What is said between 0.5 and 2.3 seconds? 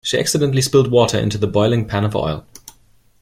spilt water into the boiling pan of